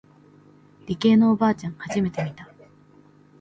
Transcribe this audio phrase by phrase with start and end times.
[0.87, 2.49] 理系のおばあちゃん初めて見た。